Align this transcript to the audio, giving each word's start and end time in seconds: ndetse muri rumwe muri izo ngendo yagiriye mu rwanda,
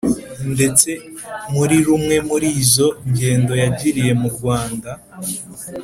ndetse 0.53 0.89
muri 1.53 1.77
rumwe 1.87 2.15
muri 2.29 2.47
izo 2.63 2.87
ngendo 3.11 3.53
yagiriye 3.61 4.11
mu 4.21 4.29
rwanda, 4.35 4.91